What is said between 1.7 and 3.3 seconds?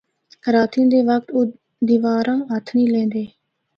دیواراں ہتھ نیں لیندے۔